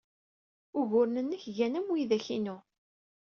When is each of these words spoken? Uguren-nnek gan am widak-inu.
Uguren-nnek 0.79 1.43
gan 1.55 1.77
am 1.79 1.87
widak-inu. 1.93 2.57